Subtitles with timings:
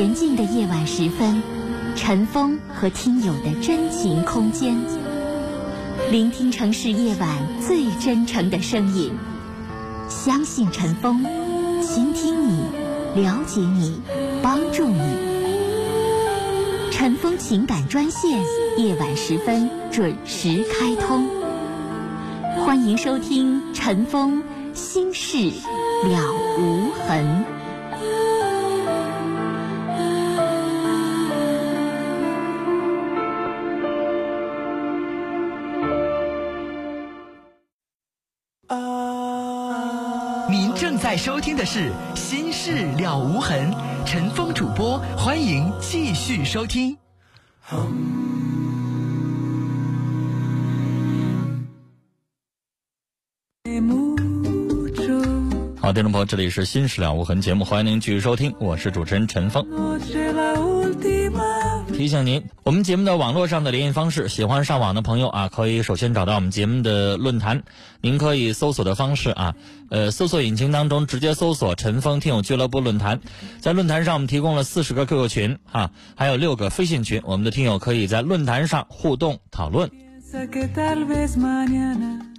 [0.00, 1.42] 恬静的夜晚时分，
[1.94, 4.74] 陈峰和听友的真情空间，
[6.10, 7.28] 聆听城市夜晚
[7.60, 9.12] 最真诚的声音。
[10.08, 11.22] 相信陈峰，
[11.82, 12.62] 倾听你，
[13.14, 14.00] 了解你，
[14.42, 15.02] 帮助你。
[16.90, 18.42] 陈峰情感专线，
[18.78, 21.28] 夜晚时分准时开通。
[22.64, 25.50] 欢迎收听陈峰心事
[26.04, 27.59] 了无痕。
[40.48, 43.72] 您正在收听的是《心事了无痕》，
[44.06, 46.96] 陈峰主播，欢迎继续收听。
[55.82, 59.66] 好，听众朋友，这里是《心事了无痕》节目，欢迎您继续收听，我是主持人陈峰。
[62.00, 67.62] 提醒您，我们节目的网络上的联系方式，喜欢上网的朋友啊，可以首先找到我们节目的论坛，
[68.00, 69.54] 您可以搜索的方式啊，
[69.90, 73.20] 呃，搜索引擎当中直接搜索“陈峰听友俱乐部论坛”，
[73.60, 79.90] 在论坛上我们提供了四十个 QQ 群啊，还有六个飞信群，我们的听友可以在论坛上互动讨论。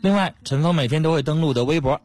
[0.02, 2.02] 另外，陈峰每天都会登录的微博。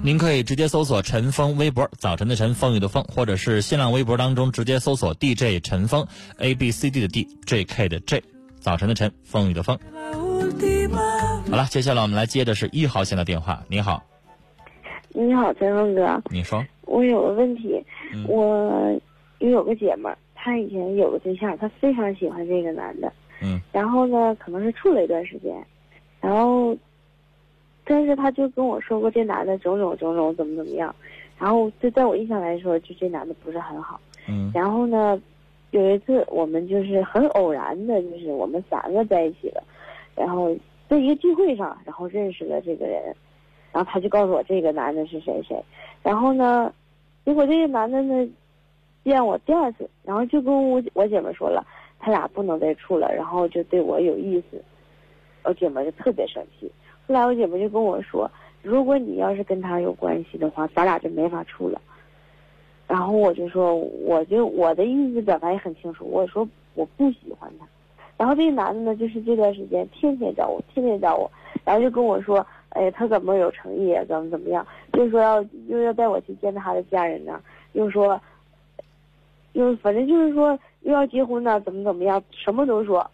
[0.00, 6.06] 您可以直接搜索陈峰微博，早晨的晨，风雨的风，或者是新浪微博当中直接搜索 DJ 陈峰
[6.38, 8.22] ，A B C D 的 D，J K 的 J，
[8.60, 9.76] 早晨的晨，风雨的风。
[11.50, 13.64] 好了，接下来我们来接的是一号线的电话。
[13.68, 14.04] 你好，
[15.10, 16.22] 你好，陈峰哥。
[16.30, 16.64] 你说。
[16.82, 17.84] 我有个问题，
[18.28, 19.00] 我
[19.40, 23.12] 有个姐们儿，她以前有个对象，她非常喜欢这个男的。
[23.42, 23.60] 嗯。
[23.72, 25.52] 然后呢，可能是处了一段时间，
[26.20, 26.76] 然后。
[27.90, 30.94] 但是他就跟我说过这男的种种种种怎么怎么样，
[31.38, 33.98] 然后就在我印象来说，就这男的不是很好。
[34.28, 34.50] 嗯。
[34.54, 35.18] 然后呢，
[35.70, 39.64] 有一次我们就是很偶然的，就是我们三个在一起了，
[40.14, 40.54] 然后
[40.86, 43.02] 在一个聚会上，然后认识了这个人，
[43.72, 45.58] 然后他就告诉我这个男的是谁谁，
[46.02, 46.70] 然后呢，
[47.24, 48.28] 结果这个男的呢，
[49.02, 51.66] 见我第二次，然后就跟我我姐们说了，
[51.98, 54.62] 他俩不能再处了，然后就对我有意思，
[55.44, 56.70] 我姐们就特别生气。
[57.08, 58.30] 后来我姐夫就跟我说
[58.62, 61.80] ：“如果你要是跟他有关系的话，咱俩就没法处了。”
[62.86, 63.74] 然后我就说
[64.04, 67.66] ：“我就我的意思表达也很清楚，我说我不喜欢他。”
[68.18, 71.30] 然后这个男的呢，就是这段时间天天找我，天天找我，
[71.64, 72.46] 然后就跟我说
[72.76, 74.66] ：“哎，他怎么有诚意，怎么怎么样？
[74.92, 77.40] 就说要又要带我去见他的家人呢，
[77.72, 78.20] 又说，
[79.54, 83.10] 又反正就是说又要结婚呢，怎么怎么样，什么都说。”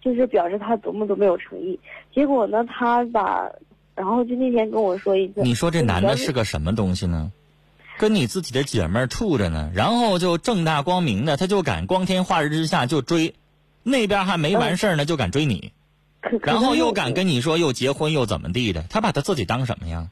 [0.00, 1.78] 就是表示他多么多么有诚意，
[2.14, 3.50] 结果呢，他把，
[3.94, 5.42] 然后就那天跟我说一句。
[5.42, 7.32] 你说这男的是个什么东西呢？
[7.98, 13.34] 跟你自己的姐妹处着呢，然后就正大光明的，他就敢光天化日之下就追，
[13.82, 15.72] 那边还没完事儿呢，就敢追你，
[16.42, 20.08] 然后又敢跟你说又结婚又怎么地的，他把他自己当什么呀？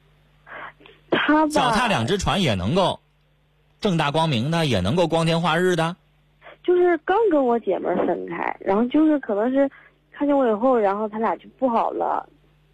[1.11, 3.01] 他脚踏两只船也能够
[3.81, 5.97] 正大光明的，也能够光天化日的。
[6.65, 9.71] 就是刚跟我姐妹分开，然后就是可能是。
[10.17, 12.25] 看见我以后，然后他俩就不好了，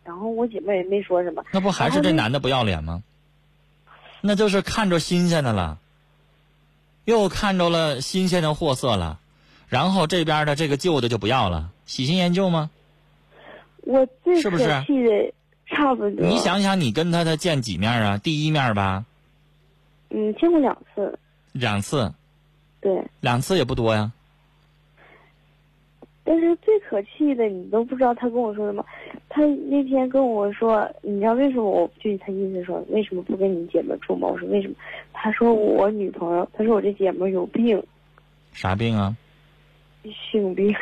[0.04, 1.42] 然后我姐妹也没说什么。
[1.52, 3.02] 那不还是这男的不要脸吗？
[4.20, 5.78] 那就是看着新鲜的了，
[7.06, 9.18] 又看着了新鲜的货色了，
[9.68, 12.68] 然后这边的这个旧的就不要了，喜新厌旧吗？
[13.84, 15.32] 我最是不是气的
[15.64, 16.10] 差不多。
[16.10, 18.18] 你想想，你跟他他见几面啊？
[18.18, 19.06] 第一面吧。
[20.10, 21.18] 嗯，见过两次。
[21.52, 22.12] 两次。
[22.80, 23.04] 对。
[23.20, 24.10] 两次也不多呀。
[26.22, 28.84] 但是最可气的，你都不知道他跟我说什么。
[29.28, 34.28] 他那天跟我说，你知道为什么我就他意思说为什么不跟你姐妹住吗？
[34.28, 34.74] 我说为什么？
[35.12, 37.82] 他说我女朋友，他说我这姐妹有病。
[38.52, 39.16] 啥病啊？
[40.04, 40.72] 性病。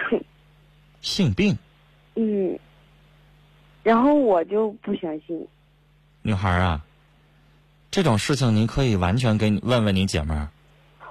[1.01, 1.57] 性病。
[2.17, 2.59] 嗯。
[3.83, 5.47] 然后我就不相信。
[6.21, 6.85] 女孩啊，
[7.91, 10.49] 这种事情您可以完全给你问问你姐妹儿。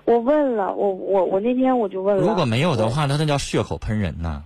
[0.08, 2.24] 我问了，我我我那天我就问了。
[2.24, 4.44] 如果没有的话，那那叫血口喷人呐。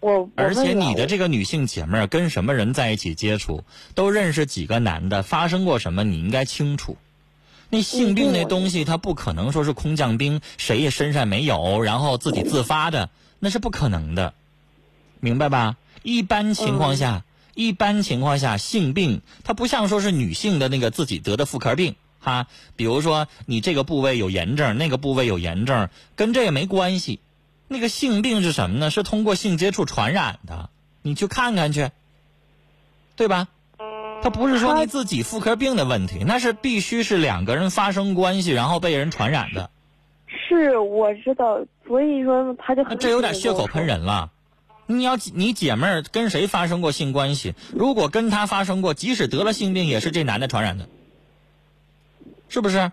[0.00, 3.62] 我而且你的这个女性姐妹跟什么人在一起接触，
[3.94, 6.96] 都认识几个男的，发生过什么，你应该清楚。
[7.70, 14.34] 那性病那东西，它不可能说是空降兵，谁也身上没有，然后自己自发的，那是不可能的，
[15.20, 15.76] 明白吧？
[16.02, 17.22] 一般情况下，
[17.54, 21.94] 一般情况下，性病它不像说是女性的那个自己得的妇科病。
[22.18, 27.20] 哈，比如说你这个部位有炎症，那个部位有炎症，跟这个没关系。
[27.68, 28.90] 那个性病是什么呢？
[28.90, 30.70] 是通过性接触传染的。
[31.02, 31.90] 你去看看去，
[33.16, 33.48] 对吧？
[34.20, 39.70] 他不是说你自己妇科病的问题，那是必须是两个人发生关系，然后被人传染的。
[40.26, 44.30] 是我知道，所以说他就很这有点血口喷人了。
[44.86, 47.54] 你要你姐妹儿跟谁发生过性关系？
[47.72, 50.88] 如果跟他发生过，即使得了性病，也是这男的传染的，
[52.48, 52.90] 是不是？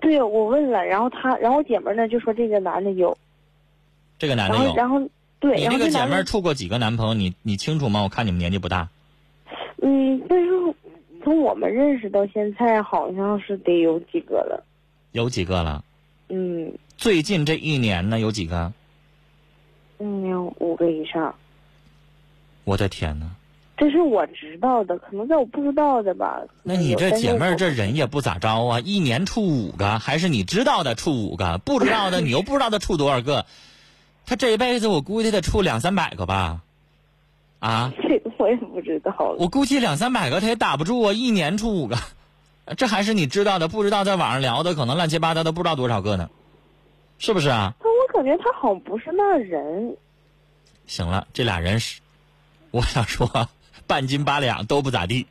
[0.00, 3.16] 对，我问了，然后他，然后我姐们儿呢就说这个男的有，
[4.18, 4.74] 这个男的有。
[4.74, 5.00] 然后
[5.40, 7.14] 对，你然后这个姐们儿处过几个男朋友？
[7.14, 8.02] 你你清楚吗？
[8.02, 8.88] 我看你们年纪不大。
[9.82, 10.50] 嗯，但是
[11.22, 14.64] 从我们认识到现在，好像是得有几个了。
[15.12, 15.84] 有几个了？
[16.28, 18.72] 嗯最近这一年呢，有几个？
[19.98, 21.34] 嗯，有五个以上，
[22.64, 23.35] 我的天哪！
[23.76, 26.40] 这是我知道的，可能在我不知道的吧。
[26.62, 33.44] 那你这姐妹儿这人也不咋着啊，一年处五个，还是你知道的处五个，不知道的你又不知道他处多少个，
[34.24, 36.62] 他这一辈子我估计得处两三百个吧？
[37.58, 39.36] 啊， 这个我也不知道了。
[39.38, 41.98] 我估计两三百个他也打不住啊，一年处五个，
[42.78, 46.30] 这还是你知道的，不知道在网上聊的可能乱七八糟的不知道多少个呢，
[47.18, 47.74] 是不是啊？
[47.80, 49.96] 但我感觉他好像不是那人。
[50.86, 52.00] 行了，这俩人是，
[52.70, 53.48] 我想说
[53.86, 55.26] 半斤八两都不咋地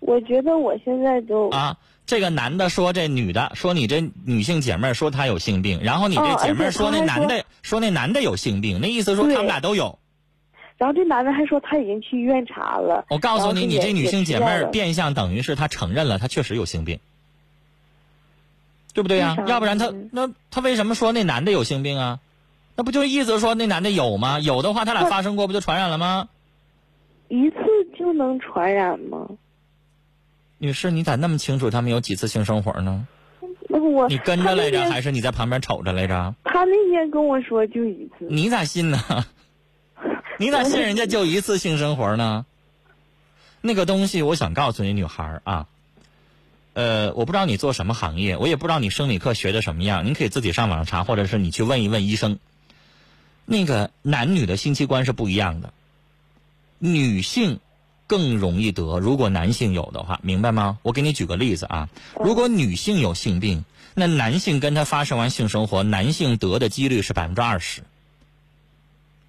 [0.00, 1.76] 我觉得我现在就啊。
[2.06, 9.98] 这个男的说这女的说你这女性姐妹说她有性病，然后你这哦姐妹说那男的说那男的有性病，那意思说他们俩都有。
[10.76, 13.04] 然后这男的还说他已经去医院查了。
[13.08, 17.00] 我告诉你，你这女性姐妹变相等于是她承认了她确实有性病，
[18.92, 22.20] 对不对呀、要不然她嗯那她为什么说那男的有性病啊？
[22.76, 24.38] 那不就意思说那男的有吗？
[24.38, 26.28] 有的话，他俩发生过不就传染了吗？
[27.28, 27.56] 一次
[27.98, 29.28] 就能传染吗？
[30.58, 33.06] 女士，你咋那么清楚他们有几次性生活呢？
[33.68, 36.34] 那我你跟着来着，还是你在旁边瞅着来着？
[36.44, 38.26] 他那天跟我说就一次。
[38.28, 38.98] 你咋信呢？
[40.38, 42.46] 你咋信人家就一次性生活呢？
[43.60, 45.66] 那个东西，我想告诉你，女孩啊，
[46.74, 52.38] 呃，我不知道你做什么行业，我也不知道你生理课学的什么样，你可以自己上网上查，或者是你去问一问医生。
[53.44, 55.72] 那个男女的性器官是不一样的，
[56.78, 57.60] 女性
[58.06, 60.78] 更容易得，如果男性有的话，明白吗？
[60.82, 61.88] 我给你举个例子啊，
[62.20, 63.64] 如果女性有性病，
[63.94, 67.82] 那男性跟她发生完性生活，男性得的几率是百分之二十。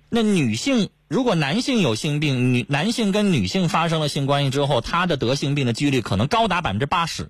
[0.10, 7.30] 那女性如果男性有性病，女男性跟女性发生了性关系之后，他的得性病的几率可能高达百分之八十。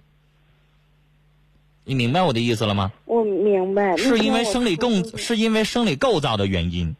[1.85, 2.91] 你明白我的意思了吗？
[3.05, 3.95] 我明白。
[3.95, 6.95] 是因为生理构是因为生理构造的原因，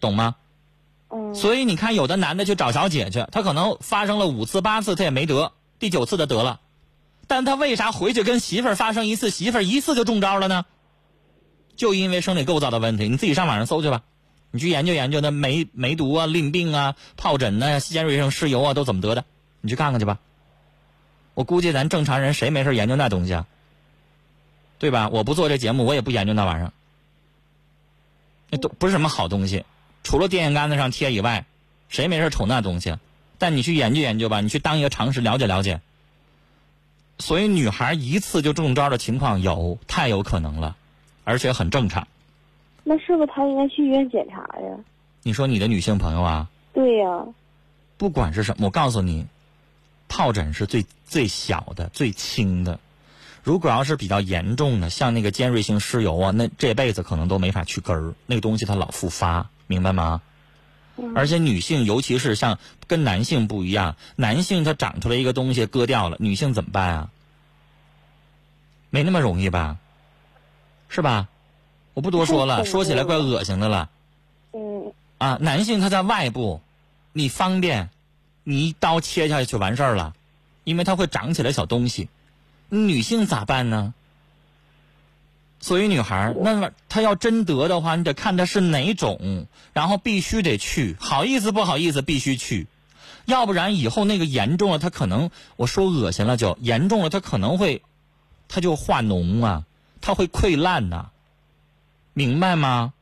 [0.00, 0.36] 懂吗？
[1.34, 6.60] 所以你看，有的男的去找小姐去，他可能发生了五次八次，他也没得，第九次他得了，
[7.26, 10.64] 但他为啥回去跟媳妇儿发生一次，媳妇儿一次就中招了呢？
[11.76, 14.02] 就因为生理构造的问题，你自己上网上搜去吧，
[14.50, 19.24] 你去研究研究那梅梅毒啊、淋病啊、疱疹呐、尖锐性湿疣啊都怎么得的，
[19.60, 20.18] 你去看看去吧。
[21.34, 23.46] 我估计咱正常人谁没事研究那东西啊？
[24.78, 25.08] 对吧？
[25.10, 26.72] 我不做这节目，我也不研究那玩意儿，
[28.50, 29.64] 那都不是什么好东西。
[30.02, 31.44] 除了电线杆子上贴以外，
[31.88, 32.96] 谁没事瞅那东西？
[33.38, 35.80] 但你去研究研究吧，你去当一个常识了解了解。
[37.18, 40.76] 所以女孩一次就中招的情况有，太有可能了，
[41.24, 42.08] 而且很正常。
[42.84, 44.76] 那是不是她应该去医院检查呀？
[45.22, 47.24] 你说你的女性朋友啊，对呀、
[47.96, 49.26] 不管是什么，我告诉你，
[50.08, 52.80] 疱疹是最最小的、最轻的。
[53.44, 60.22] 如果要是比较严重的，像那个尖锐性湿疣啊，那这辈子可能都没法去根儿，那个东西它老复发，明白吗？
[61.14, 67.10] 而且女性，尤其是像跟男性不一样，男性他长出来一个东西割掉了，女性怎么办啊？
[68.90, 69.78] 没那么容易吧？
[70.88, 71.28] 是吧？
[71.94, 73.88] 我不多说了，说起来怪恶心的了。
[74.52, 76.60] 嗯，啊，男性他在外部，
[77.14, 77.88] 你方便，
[78.44, 80.14] 你一刀切下去就完事儿了，
[80.64, 82.08] 因为他会长起来小东西。
[82.68, 83.94] 女性咋办呢？
[85.62, 92.66] 所以女孩，那么她要真得的话，你得看她是哪种，然后必须得去，好意思不好意思必须去，
[93.24, 97.80] 要不然以后那个严重了，她可能我说恶心了就严重了，她可能会，
[98.48, 99.64] 她就化脓啊，
[100.00, 101.10] 她会溃烂呐、
[102.12, 102.92] 明白吗？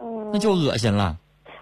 [0.00, 1.18] 嗯，那就恶心了。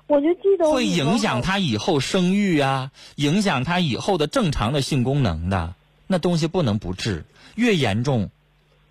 [0.06, 5.75] 我就记得会影响她以后生育啊，影响她以后的正常的性功能的。
[6.06, 8.28] 那东西不能不治，越严重，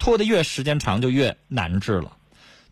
[0.04, 2.12] 拖得越时间长就越难治了。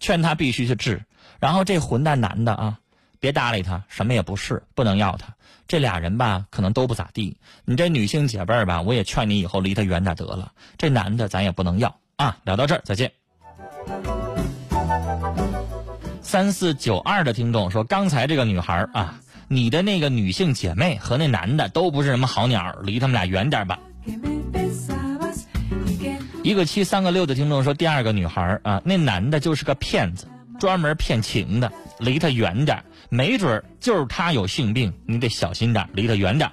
[0.02, 1.02] 劝他必须去治。
[1.40, 2.78] 然后这混蛋男的啊，
[3.22, 5.34] 别搭理他，什么也不是，不能要他。
[5.66, 7.38] 这俩人吧，可能都不咋地。
[7.64, 10.52] 你这女性姐妹吧，我也劝你以后离他远点得了。
[10.78, 12.38] 这男的咱也不能要啊。
[12.44, 13.10] 聊到这儿，再见。
[16.22, 23.80] 三四九二的听众说，刚才这个女孩啊，你的那个女性姐妹和那男的都不是什么好鸟，离他们俩远点吧。
[26.52, 30.28] 一个七三个六的听众说，第二个女孩啊，那男的就是个骗子，
[30.60, 36.52] 专门骗情的，离他远点，没准就是他有性病，你得小心点，离他远点。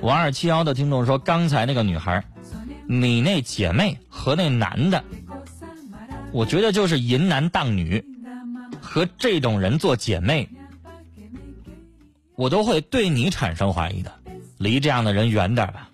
[0.00, 2.24] 五二七幺的听众说，刚才那个女孩，
[2.86, 5.04] 你那姐妹和那男的，
[6.32, 8.02] 我觉得就是淫男荡女，
[8.80, 10.48] 和这种人做姐妹。
[12.36, 14.10] 我都会对你产生怀疑的，
[14.58, 15.88] 离这样的人远点吧。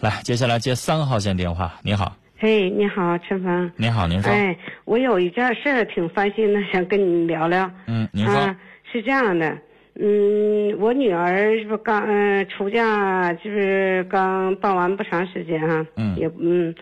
[0.00, 1.72] 来，接下来接三号线电话。
[1.82, 3.70] 你好，嘿，你好，陈芳。
[3.76, 4.30] 你好，您说。
[4.30, 7.70] 哎，我有一件事儿挺烦心的，想跟你聊聊。
[7.86, 8.34] 嗯，您说。
[8.34, 8.56] 啊，
[8.90, 9.56] 是这样的，
[9.94, 15.86] 嗯，我女儿是不刚嗯出嫁，就是刚办完不长时间哈。
[15.96, 16.16] 嗯。
[16.16, 16.74] 也嗯，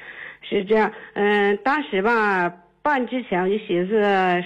[0.48, 2.52] 是这样，嗯，当时吧。
[2.84, 3.92] 办之前我就寻思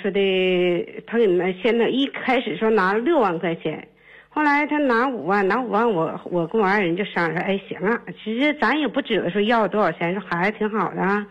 [0.01, 3.89] 说的，他给那现在一开始说拿六万块钱，
[4.29, 11.27] 后来他拿五万，拿五万我我跟我爱人就商量说，哎行啊，其实咱也不指着说要多少钱，说孩子挺好的啊，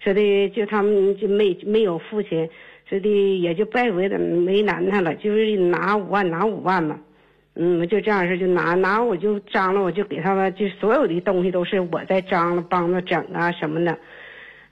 [0.00, 2.50] 说的就他们就没没有父亲，
[2.88, 6.98] 说的也就拜为的为难他了，就是拿五万拿五万嘛，
[7.54, 13.96] 嗯，就这样式就拿拿我就张罗我就给他们就所有的东西都是我在张罗帮着整啊什么的。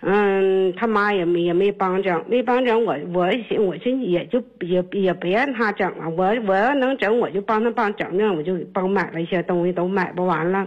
[0.09, 10.65] 嗯，他妈也没也没帮整，没帮整，我我寻我寻也就也也别让他整了，我我要能整，我就帮他帮整整，我就帮买了一些东西，都买不完了，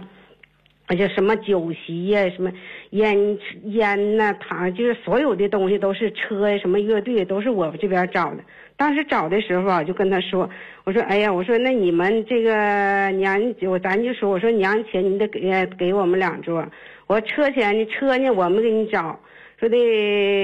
[0.88, 2.52] 而且什么酒席呀，什么
[2.90, 8.44] 烟烟呐，糖，就是所有的东西都是车呀，什么乐队都是我这边找的。
[8.76, 10.50] 当时找的时候啊，就跟他说，
[10.84, 16.62] 我说，哎呀，我说那你们这个娘，我咱就说，我说娘钱你得给给我们两桌。
[17.10, 17.86] 我车钱呢？
[17.86, 18.30] 车呢？
[18.30, 19.18] 我没给你找，
[19.58, 19.76] 说的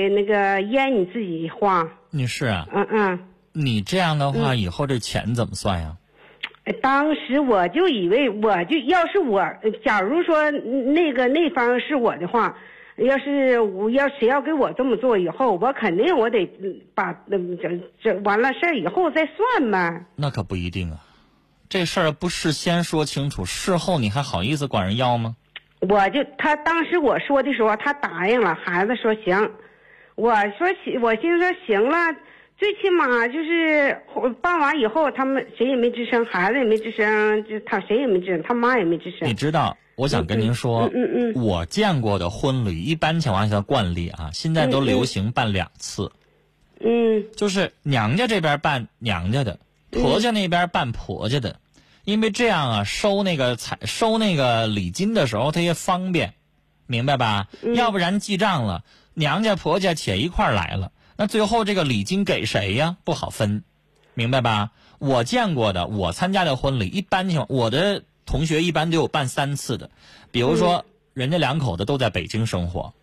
[0.08, 1.88] 那个烟你自己花。
[2.10, 3.18] 女士啊，嗯嗯，
[3.52, 5.96] 你这样的话，以后这钱怎么算呀？
[6.82, 9.48] 当时我就以为，我就要是我，
[9.84, 12.58] 假如说那个那方是我的话，
[12.96, 16.50] 要是我要谁要给我这么做，以后我肯定我得
[16.96, 20.06] 把那这这完了事儿以后再算呗。
[20.16, 20.98] 那可不一定啊，
[21.68, 25.36] 这事儿不事先说清楚，事后你还好意思管人要吗？
[25.88, 28.54] 我就他当时我说的时候，他答应了。
[28.54, 29.50] 孩子说行，
[30.14, 31.96] 我说行，我心说行了，
[32.58, 34.00] 最起码就是
[34.40, 39.28] 办完以后，他们谁也没吱声，孩子也没吱声，就他谁也没吱声，他妈也没吱声。
[39.28, 46.10] 你知道，我想跟您说，嗯嗯嗯，我见过的婚礼，一般情况下惯例啊，现在都流行办两次，
[46.80, 49.58] 嗯，就是娘家这边办娘家的，
[49.90, 51.56] 婆家那边办婆家的。
[52.06, 56.34] 因为这样啊，收那个彩收那个礼金的时候，他也方便，
[56.86, 57.48] 明白吧？
[57.74, 62.96] 要不然记账了，娘家婆家且一块来了，那最后这个礼金给谁呀？
[63.02, 63.64] 不好分，
[64.14, 64.70] 明白吧？
[65.00, 69.90] 我见过的，我参加的婚礼，一般情况，我的同学一般都有办三次的，
[70.30, 72.94] 比如说人家两口子都在北京生活，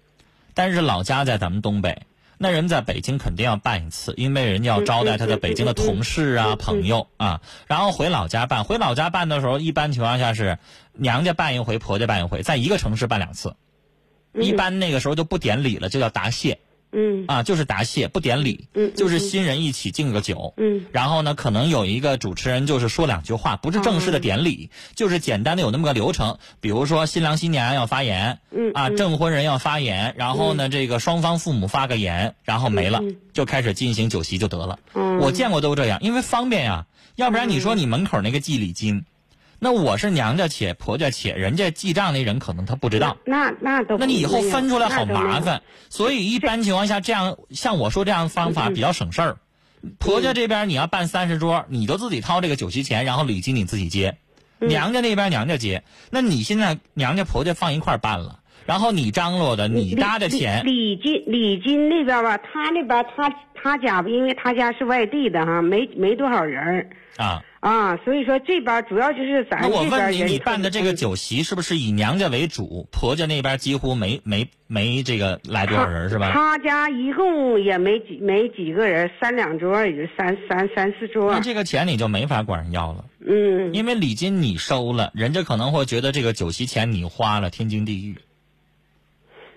[0.54, 2.04] 但是老家在咱们东北。
[2.38, 8.64] 那人在北京肯定要办一次，因为人家要招待他的北京的同事啊、朋友啊，然后回老家办。
[8.64, 10.58] 回老家办的时候，一般情况下是
[10.94, 13.56] 娘家办一回，婆家办一回，在一个城市办两次。
[14.34, 16.60] 一般那个时候就不典礼了，就叫答谢。
[16.94, 17.26] 嗯。
[17.28, 33.02] 啊，就是答谢，不典礼，嗯，就是新人一起敬个酒，嗯，然后呢，可能有一个主持人就是说两句话，不是正式的典礼，就是简单的有那么个流程，比如说新郎新娘要发言，嗯啊，证婚人要发言，然后呢，这个双方父母发个言，然后没了，
[33.34, 34.80] 就开始进行酒席就得了。
[34.94, 36.86] 嗯，我见过都这样，因为方便呀，
[37.16, 39.06] 要不然你说你门口那个祭礼金。
[39.64, 43.16] 那我是娘家且婆家且，人家记账那人可能他不知道。
[43.24, 49.38] 那那都那你以后分出来好麻烦，所以一般情况下这样像我说这样方法比较省事儿。
[50.00, 54.18] 婆家这边你要办三十桌，你就自己掏这个酒席钱，然后礼金你自己结。
[54.60, 60.66] 娘家那边娘家结，那你现在娘家婆家放一块办了，然后你张罗的你搭的钱。
[60.66, 67.42] 礼金礼金那边吧，他那边他他家因为他家是外地的哈，没没多少人啊。
[67.64, 72.86] 啊，所以说这边主要就是咱那我问你，你办的这个酒席是不是以娘家为主？
[72.92, 76.30] 婆家那边几乎没没没这个来多少人是吧？
[76.34, 81.32] 他家一共也没几没几个人，三两桌也就三三三四桌。
[81.32, 83.06] 那这个钱你就没法管人要了。
[83.26, 83.74] 嗯。
[83.74, 88.18] 因为礼金你收了，人家可能会觉得这个酒席钱你花了，天经地义。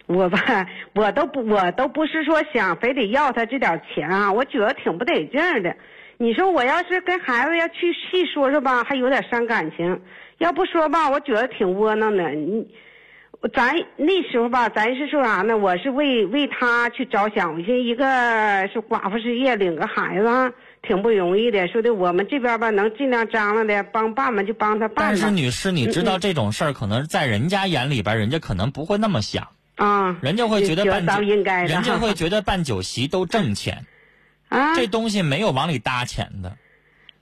[0.07, 5.77] 我吧，我都不我都不是说想非得要他这点钱啊，我觉得挺不得劲的。
[6.19, 9.97] 你说我要是跟孩子要去细说说吧，还有点伤感情；
[10.39, 12.31] 要不说吧，我觉得挺窝囊的。
[12.31, 12.67] 你，
[13.53, 15.57] 咱那时候吧，咱是说啥呢？
[15.57, 18.05] 我是为为他去着想，我寻思一个
[18.73, 21.69] 是寡妇失业，领个孩子挺不容易的。
[21.69, 25.31] 说的我们这边吧，能尽量张罗的帮办嘛，就帮他办但是。
[25.31, 33.85] 女士，你知道这种事儿，可能在人家眼里边，人家可能不会那么想，啊，人家会觉得办酒人家会觉得办酒席都挣钱，
[34.49, 36.57] 啊，这东西没有往里搭钱的，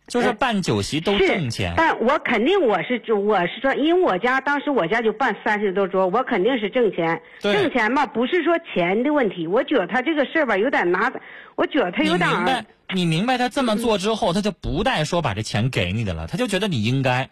[0.06, 1.74] 就是呃办酒席都挣钱。
[1.76, 7.20] 但我肯定我是我是说，因为我家当时我家就办三十多桌，我肯定是挣钱。
[7.40, 11.12] 挣钱嘛，不是说钱的问题，我觉得他这个事儿吧，有点拿，
[11.56, 12.64] 我觉得他有点明白？
[12.94, 17.30] 你明白他这么做之后，他就不带说把这钱给你的了，他就觉得你应该。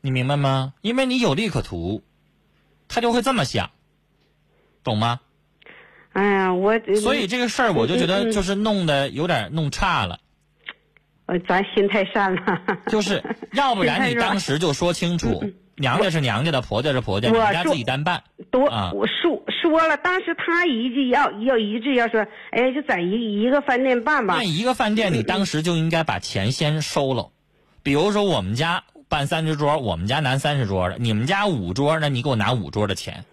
[0.00, 0.74] 你明白吗？
[0.82, 2.04] 因为你有利可图，
[2.88, 3.70] 他就会这么想，
[4.84, 5.20] 懂吗？
[6.14, 10.18] 哎呀，我所以这个事儿，我就觉得就是弄得有点弄差了。
[11.26, 12.60] 呃咱心太善了。
[12.88, 15.42] 就是要不然你当时就说清楚，
[15.76, 18.22] 娘家是娘家的，婆家是婆家，你们家自己单办。
[18.50, 24.44] 多啊我说说了，当时他一句要要一致要说，哎，就在一一个饭店办吧那。
[24.44, 27.30] 一个饭店，你当时就应该把钱先收了。
[27.82, 33.24] 比如说我们家办三十桌，我们家拿三十桌的，你们家五桌，那你给我拿五桌的钱，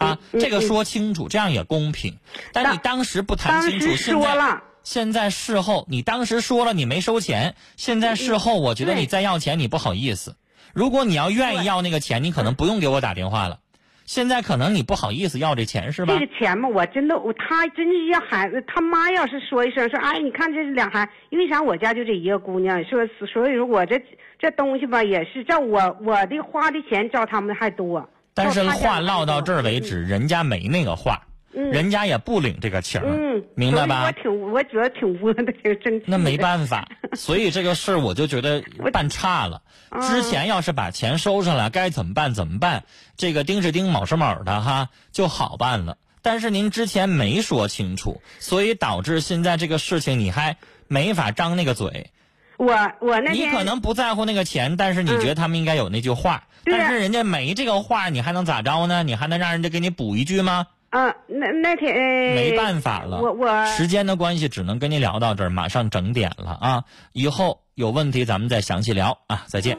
[0.00, 2.18] 啊，嗯这个说清楚，这样也公平。
[2.52, 10.36] 但你当时不谈清楚，时现在说了，现在事后你当时说了你没收钱，现在事后我觉得你再要钱你不好意思。
[10.72, 13.58] 如果你要愿意要那个钱，你可能不用给我打电话了。
[14.06, 16.26] 现在可能你不好意思要这钱是吧这？
[16.26, 21.62] 个钱嘛，我真的，我他真是要孩子，他妈要是说一声说，哎，你看这是俩孩，因为啥？
[21.62, 24.02] 我家就这一个姑娘，说所以说我这
[24.38, 28.08] 这东西吧，也是照我我的花的钱，照他们还多。
[28.34, 34.12] 但是话唠到这儿为止，人家没那个话，嗯人家也不领这个情儿，嗯，明白吧我？
[34.22, 36.04] 挺，我觉得挺窝的，挺生气。
[36.06, 39.62] 那没办法， 所以这个事儿我就觉得办差了。
[39.90, 42.84] 嗯之前要是把钱收上来，该怎么办怎么办？
[43.16, 45.98] 这个丁是丁，卯是卯的哈，就好办了。
[46.22, 52.12] 但是您之前没说清楚，所以导致现在这个事情你还没法张那个嘴。
[52.60, 59.02] 我我那你可能不在乎那个钱，但是你觉得他们应该有那句话，但是人家没这个话，你还能咋着呢？
[59.02, 60.66] 你还能让人家给你补一句吗？
[60.90, 66.84] 啊，那那天呃没办法了，我我时间的关系只能跟您聊到这儿，马上整点了啊！
[67.14, 69.44] 以后有问题咱们再详细聊啊！
[69.46, 69.78] 再见。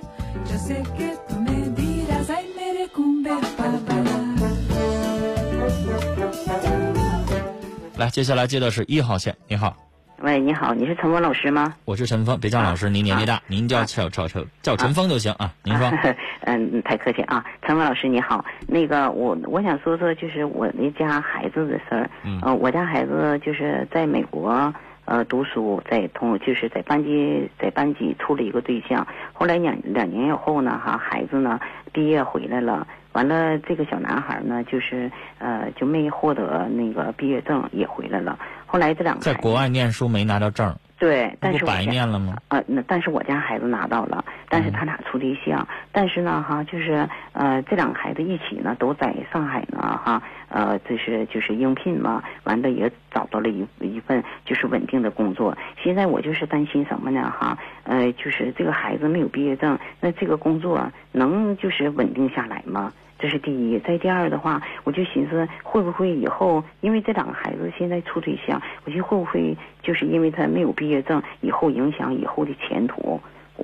[7.97, 9.75] 来，接下来接的是一号线，你好，
[10.23, 11.73] 喂，你好，你是陈峰老师吗？
[11.84, 15.51] 我是陈峰，别叫老师，您年纪大，您叫叫叫叫叫陈峰就行啊。
[15.63, 15.91] 您说，
[16.45, 18.45] 嗯，太客气啊，陈峰老师你好。
[18.67, 22.07] 那个我我想说说就是我那家孩子的事儿。
[22.23, 24.71] 嗯呃，我家孩子就是在美国
[25.05, 31.60] 呃读书，在同就是在班级在班级处了一个对象，后来两两年以后呢，哈，孩子呢
[31.91, 32.86] 毕业回来了。
[33.13, 38.39] 完了，这个小男孩呢，就是呃，就没获得那个毕业证，也回来了。
[38.71, 42.38] 后来这两个在国外念书没拿到证，对，但是我家念了吗？
[42.47, 55.57] 呃，那但是我家孩子拿到了，但是他俩处对象，但是呢，哈，就是呃，这两个孩子一起呢，都在上海呢，哈，呃，就是就是应聘嘛，完了也找到了一一份就是稳定的工作。
[55.84, 62.93] 现在我就是担心什么呢，哈，呃，就是这个孩子没有毕业证，那这个工作能就是稳定下来吗？
[63.21, 73.21] 这是第一，再第二的话，我就寻思会不会以后，因为这两个孩子现在处对象，我寻思会不会就是因为他没有毕业证，以后影响以后的前途。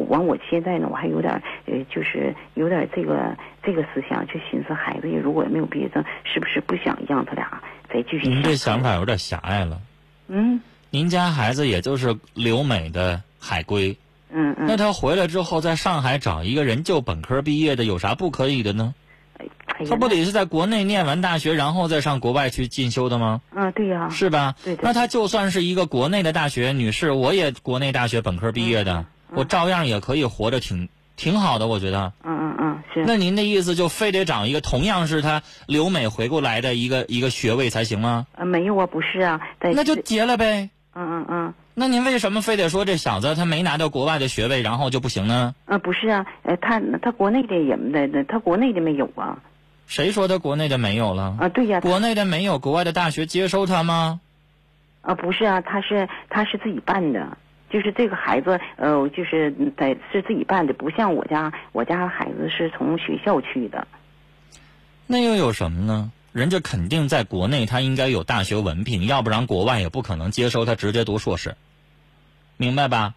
[0.10, 8.28] 完，我现在呢，我还有点呃，就是有点这个这个思想，就寻思孩子也如果没有毕业证，是不是不想让他俩再继续？
[8.28, 9.82] 您这想法有点狭隘了。
[10.28, 13.98] 嗯您家孩子也就是留美的海归，
[14.30, 18.94] 嗯嗯，那他回来之后在上海找一个人就本科毕业的，有啥不可以的呢？
[19.86, 23.42] 他不得是在国内念完大学，然后再上国外去进修的吗？
[23.54, 24.56] 嗯，对呀、是吧？
[24.64, 32.14] 对对那他就算是一个国内的大学，女士，我也国内大学本科毕业的，我照样也可以活着挺挺好的，我觉得。
[32.24, 33.04] 嗯嗯嗯，是。
[33.06, 38.26] 那您的意思就非得找一个同样是他留美回过来的一个一个学位才行吗？
[38.36, 40.70] 呃没有啊，不是啊，在那就结了呗。
[40.96, 41.54] 嗯嗯嗯。
[41.80, 45.54] 那您为什么非得说这小子他没拿到国外的学位，然后就不行呢？
[45.66, 49.38] 呃，不是啊，呃，他他国内的也没的，他国内的没有啊。
[49.88, 51.36] 谁说的国内的没有了？
[51.40, 54.20] 啊，对呀、他国内的没有，国外的大学接收他吗？
[55.02, 57.38] 啊，不是啊，他是他是自己办的，
[57.70, 63.88] 就是这个孩子，呃，就是在是自己办的，不像我家我家孩子是从学校去的。
[65.08, 66.12] 那又有什么呢？
[66.34, 71.56] 人家肯定在国内他应该有大学文凭，要不然国外也不可能接收他直接读硕士，
[72.58, 73.16] 明白吧？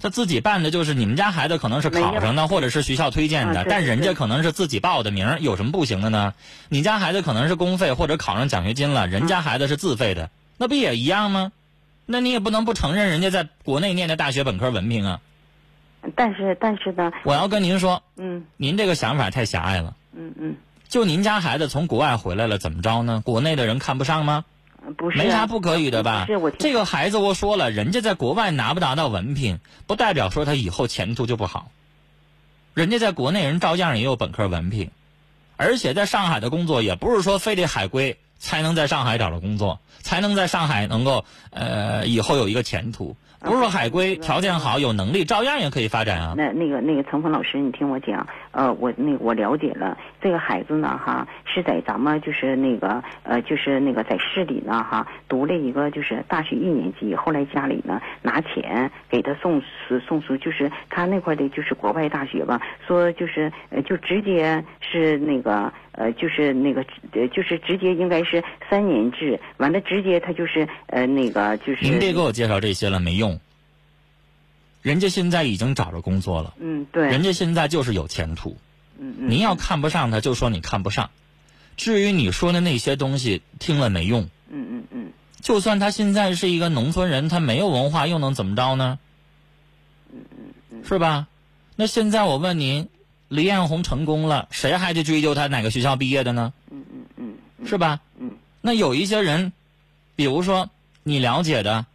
[0.00, 6.34] 他自己办的就是你们家孩子可能是考上的，或者是学校推荐的，啊但人家可能是自己报的名，有什么不行的呢？
[6.70, 11.52] 你家孩子可能是公费或者考上奖学金了，人家孩子是自费的，那不也一样吗？
[12.06, 15.20] 那你也不能不承认人家在国内念的大学本科文凭啊！
[16.16, 19.94] 但是但是呢，我要跟您说，嗯您这个想法太狭隘了。
[20.16, 20.56] 嗯嗯，
[20.88, 23.22] 就您家孩子从国外回来了，怎么着呢？
[23.24, 24.44] 国内的人看不上吗？
[24.96, 26.24] 不是啊没啥不可以的吧？
[26.26, 31.70] 是我这个孩子我说了，人家在国外拿不拿到文凭，不代表说他以后前途就不好。
[32.74, 34.90] 人家在国内人照样也有本科文凭，
[35.56, 43.16] 而且在上海的工作也不是说非得海归才能在上海找到工作，才能在上海能够呃以后有一个前途。
[43.40, 46.34] 不是说海归条件好有能力，照样也可以发展啊。
[46.36, 73.40] 那那个那个陈峰老师，你听我讲，呃，我那我了解了，这个孩子呢，哈，是在咱们就是那个呃，就是那个在市里呢，哈，读了一个就是大学一年级，后来家里呢拿钱给他送书送书，就是他那块的就是国外大学吧，说就是呃就直接是那个呃就是那个呃就是直接应该是三年制，完了直接他就是呃那个就是您别给我介绍这些了，没用。
[74.82, 78.56] 人家现在已经找着工作了，嗯对，人家现在就是有前途。
[78.98, 81.10] 嗯嗯您要看不上他，就说你看不上。
[81.76, 84.28] 至于你说的那些东西，听了没用。
[84.50, 88.98] 嗯嗯嗯就算他现在是一个农村人，他没有文化，又能怎么着呢？
[90.12, 91.28] 嗯嗯嗯是吧？
[91.76, 92.88] 那现在我问您，
[93.30, 96.52] 李彦宏成功了，谁还去追究他哪个学校毕业的呢？
[96.70, 96.84] 嗯
[97.16, 98.00] 嗯嗯是吧？
[98.18, 99.52] 嗯那有一些人，
[100.16, 100.68] 比如说
[101.04, 101.86] 你了解的，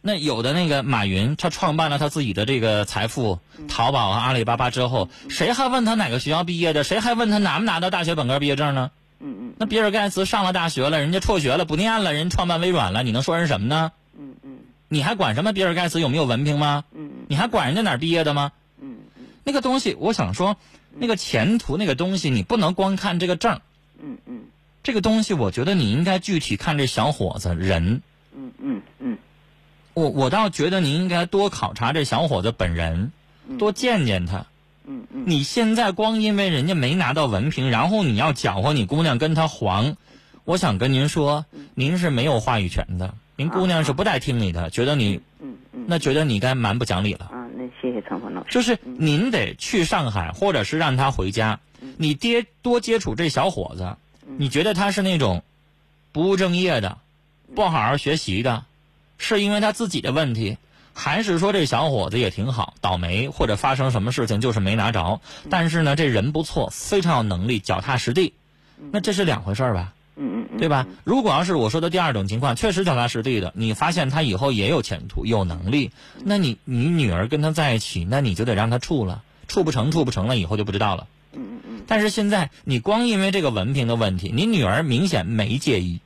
[0.00, 6.84] 那有的那个马云，他创办了他自己的这个财富，淘宝和、阿里巴巴之后，谁还问他哪个学校毕业的？
[6.84, 8.92] 谁还问他拿没拿到大学本科毕业证呢？
[9.18, 13.90] 嗯嗯那比尔盖茨上了大学了，人家辍学了，不念了，人家创办微软了，你能说人什么呢？
[14.16, 16.84] 嗯嗯你还管什么比尔盖茨有没有文凭吗？
[16.94, 18.52] 嗯你还管人家哪儿毕业的吗？
[18.80, 18.96] 嗯
[19.44, 20.56] 那个东西，我想说，
[20.98, 23.60] 那个前途那个东西，你不能光看这个证
[24.02, 24.40] 嗯嗯
[24.82, 28.02] 这个东西，我觉得你应该具体看这小伙子人。
[28.36, 29.18] 嗯嗯嗯
[29.94, 33.12] 我我倒觉得你应该多考察这小伙子本人，
[33.58, 34.46] 多见见他。
[34.86, 39.96] 嗯嗯你现在光因为人家没拿到文凭，然后你要搅和你姑娘跟他黄，
[40.44, 43.14] 我想跟您说，您是没有话语权的。
[43.36, 45.20] 您姑娘是不带听你的，觉得你
[45.86, 47.30] 那觉得你该蛮不讲理了。
[47.80, 48.50] 谢谢陈峰老师。
[48.50, 51.60] 就是您得去上海，或者是让他回家。
[51.98, 53.96] 你爹多接触这小伙子，
[54.38, 55.42] 你觉得他是那种
[56.12, 56.98] 不务正业的、
[57.54, 58.64] 不好好学习的，
[59.18, 60.56] 是因为他自己的问题，
[60.92, 65.20] 还是说这小伙子也挺好，倒霉或者发生什么事情就是没拿着？
[65.50, 68.34] 但是呢，这人不错，非常有能力，脚踏实地，
[68.90, 69.93] 那这是两回事儿吧？
[70.58, 70.86] 对吧？
[71.04, 75.90] 如果要是我说的第二种情况，确实脚踏实地的，你发现他以后也有前途、有能力，
[76.24, 81.06] 那你你女儿跟他在一起，那你就得让他处了，处不成，处不成了，以后就不知道了。
[81.32, 86.00] 嗯嗯嗯但是现在你光因为这个文凭的问题，你女儿明显没介意，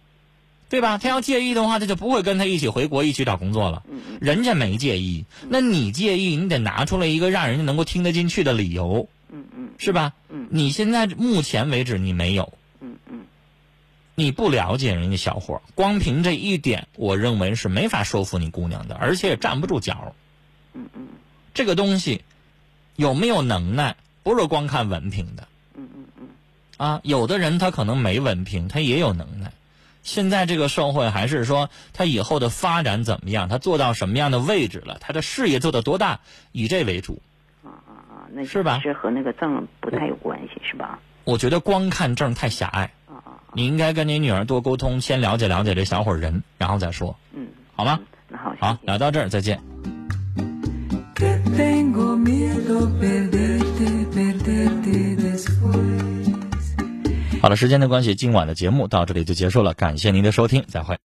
[0.69, 0.99] 对吧？
[0.99, 3.83] 她要介意的话，她就不会跟他一起回国一起找工作了。
[4.21, 10.15] 人家没介意，那你介意，你得拿出来一个让人家能够听得进去的理由，嗯嗯是吧？
[10.31, 12.53] 嗯你现在目前为止你没有，
[14.19, 20.13] 你不了解人家小伙儿，光凭这一点，我认为是没法说服你姑娘的，而且也站不住脚。
[20.75, 21.07] 嗯嗯
[21.55, 22.25] 这个东西
[22.97, 25.47] 有没有能耐，不是光看文凭的。
[25.77, 26.27] 嗯嗯嗯
[26.79, 29.53] 啊，有的人他可能没文凭，他也有能耐。
[30.03, 36.19] 现在这个社会还是说他以后的发展怎么样，他做到什么样的位置了，他的事业做到多大，
[36.51, 37.23] 以这为主。
[37.63, 40.99] 啊啊啊，那是吧是和那个证不太有关系，是吧？
[41.23, 42.91] 我觉得光看证太狭隘，
[43.55, 47.99] 你应该跟你女儿多沟通，先了解了解这小伙人，然后再说，嗯，好吗？
[48.29, 49.61] 那好，好谢，谢聊到这儿，再见。
[57.41, 60.97] 好了，时间的关系，今晚的节目到这里就结束了，感谢您的收听，再会。